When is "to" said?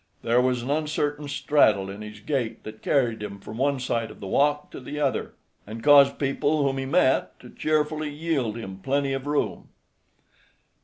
4.71-4.79, 7.41-7.51